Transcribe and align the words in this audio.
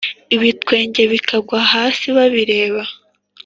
ibitwenge 0.35 1.01
bikagwa 1.13 1.59
hasi 1.71 2.05
babireba 2.15 2.81